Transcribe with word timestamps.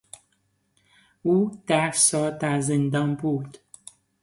او 1.23 1.51
ده 1.67 1.91
سال 1.91 2.37
در 2.37 2.59
زندان 2.61 3.15
بود. 3.15 3.57